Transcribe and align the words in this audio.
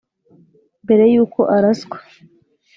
Mbere 0.83 1.03
y’uko 1.13 1.39
araswa 1.55 1.97